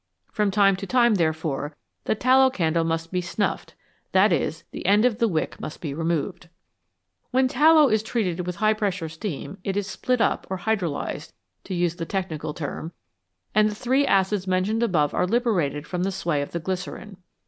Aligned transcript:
From 0.31 0.49
time 0.49 0.75
to 0.77 0.87
time, 0.87 1.13
therefore, 1.13 1.75
the 2.05 2.15
tallow 2.15 2.49
candle 2.49 2.83
must 2.83 3.11
be 3.11 3.21
"snuffed"; 3.21 3.75
that 4.13 4.33
is, 4.33 4.63
the 4.71 4.83
end 4.87 5.05
of 5.05 5.19
the 5.19 5.27
wick 5.27 5.59
must 5.61 5.79
be 5.79 5.93
removed. 5.93 6.49
When 7.29 7.47
tallow 7.47 7.87
is 7.87 8.01
treated 8.01 8.47
with 8.47 8.55
high 8.55 8.73
pressure 8.73 9.07
steam 9.07 9.59
it 9.63 9.77
is 9.77 9.85
split 9.85 10.19
up, 10.19 10.47
or" 10.49 10.57
hydrolysed," 10.65 11.33
to 11.65 11.75
use 11.75 11.97
the 11.97 12.07
technical 12.07 12.55
term, 12.55 12.93
and 13.53 13.69
the 13.69 13.75
three 13.75 14.07
acids 14.07 14.47
mentioned 14.47 14.81
above 14.81 15.13
are 15.13 15.27
liberated 15.27 15.85
from 15.85 16.01
the 16.01 16.11
sway 16.11 16.41
of 16.41 16.49
the 16.49 16.59
glycerine. 16.59 17.17